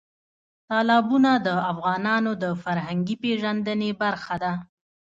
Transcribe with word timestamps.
تالابونه 0.69 1.31
د 1.47 1.47
افغانانو 1.71 2.31
د 2.43 2.45
فرهنګي 2.63 3.15
پیژندنې 3.23 3.91
برخه 4.03 4.35
ده. 4.43 4.53